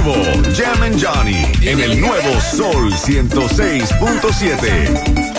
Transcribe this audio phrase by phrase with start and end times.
[0.00, 5.29] Jam and Johnny en el nuevo Sol 106.7.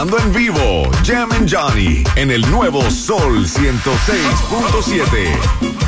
[0.00, 5.87] en vivo, Jam Johnny, en el nuevo Sol 106.7.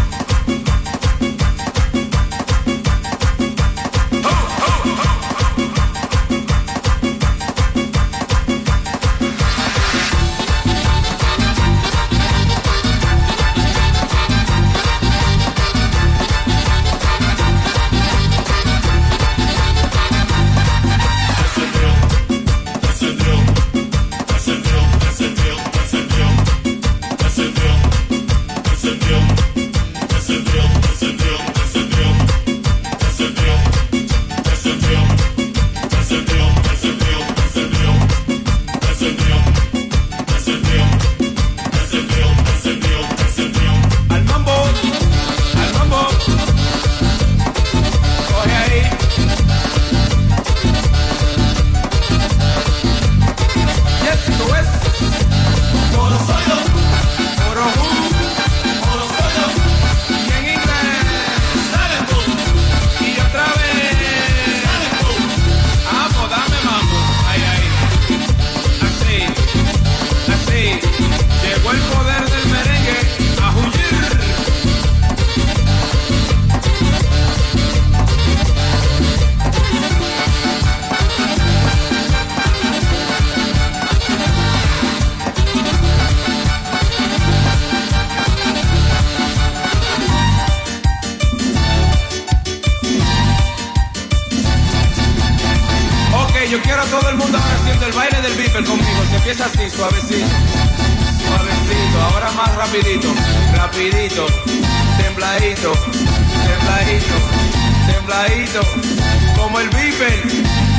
[109.37, 110.23] como el Viper,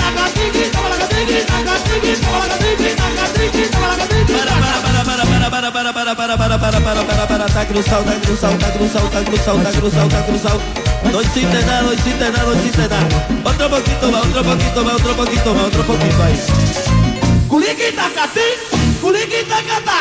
[7.68, 10.62] cruzado, está cruzado, está cruzado, está cruzado, está cruzado, está cruzado.
[11.12, 13.28] No hiciste nada, no hiciste nada, no hiciste nada.
[13.44, 16.42] Otro poquito más, otro poquito más, otro poquito más, otro poquito ahí.
[17.48, 18.48] Culiquita casi,
[19.02, 19.98] culiquita cata,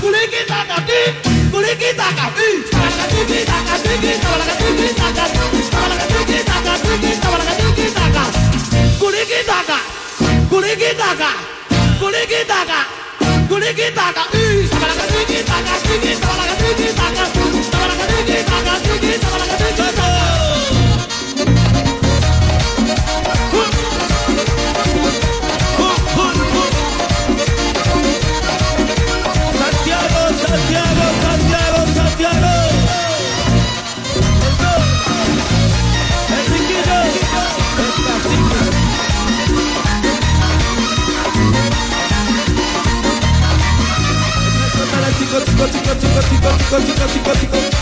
[0.00, 2.74] culiquita cati, culiquita cati.
[9.46, 9.78] daga,
[10.50, 11.30] guligi daga,
[12.00, 12.80] guligi daga,
[13.48, 17.24] guligi daga, ee, sabalaga digi daga, digi sabalaga digi daga,
[17.70, 18.04] sabalaga
[19.60, 20.03] daga, daga.
[46.40, 47.73] casi, casi, casi, casi, casi.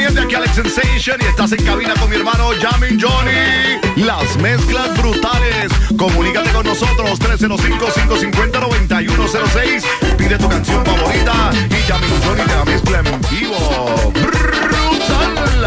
[0.00, 0.90] Chico, chico, chico, chico.
[1.20, 3.78] y estás en cabina con mi hermano Jamin Johnny.
[3.96, 5.70] Las mezclas brutales.
[5.96, 9.84] Comunícate con nosotros 305-550-9106.
[10.16, 14.12] Pide tu canción favorita y Jamin Johnny te la mezcla en vivo.
[14.12, 15.59] Brutal.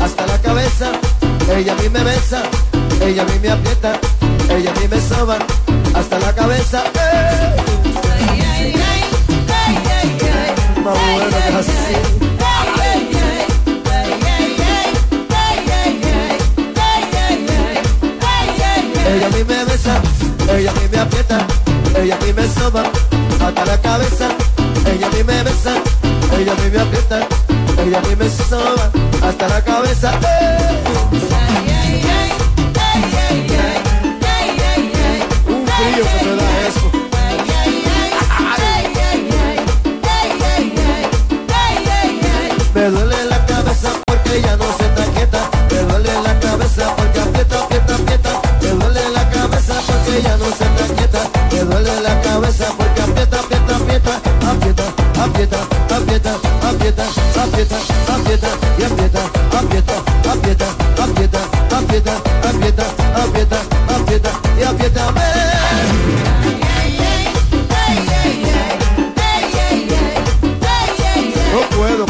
[0.00, 0.92] hasta la cabeza.
[1.56, 2.42] Ella a mí me besa,
[3.00, 3.98] ella a mí me aprieta,
[4.48, 5.38] ella a mí me soba
[5.94, 6.84] hasta la cabeza.
[6.94, 7.62] Ay.
[19.14, 20.00] Ella a mí me besa,
[20.56, 21.46] ella a mí me aprieta,
[22.00, 22.82] ella a mí me soba
[23.44, 24.28] hasta la cabeza.
[24.86, 25.74] Ella a mí me besa,
[26.38, 27.51] ella a mí me aprieta.
[27.84, 28.90] Y a mí me soba
[29.22, 30.12] hasta la cabeza.
[30.22, 30.71] ¡Eh!
[61.92, 62.84] aprieta, aprieta,
[63.14, 65.20] aprieta, aprieta y apriétame.
[71.52, 72.06] No puedo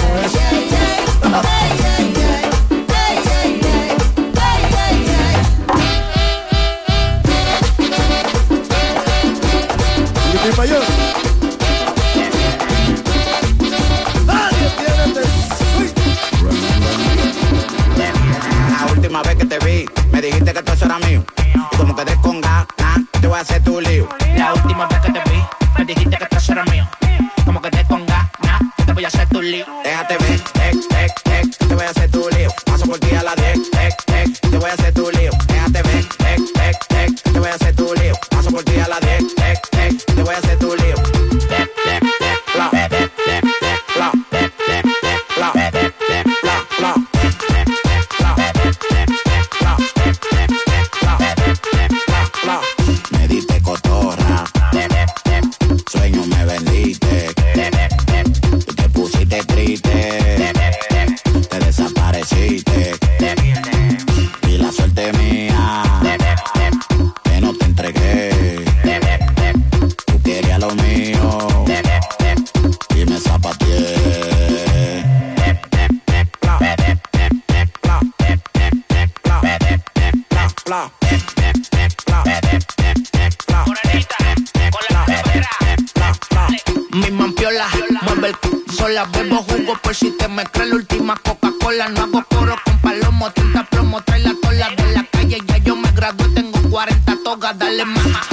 [86.93, 87.69] Mi mampiola,
[88.03, 91.89] mueve el sola, bebo jugo por si te me crees la última Coca-Cola.
[91.89, 95.39] No hago coro con palomo, tinta plomo, trae la cola de la calle.
[95.47, 98.32] Ya yo me gradué, tengo 40 togas, dale más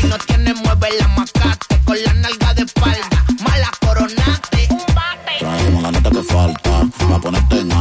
[0.00, 1.80] si no tienes, mueve la macate.
[1.84, 4.68] Con la nalga de espalda, mala coronate.
[5.38, 7.72] Traemos la neta que falta, pa' ponerte en